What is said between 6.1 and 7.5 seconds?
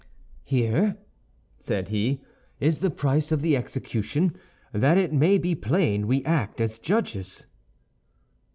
act as judges."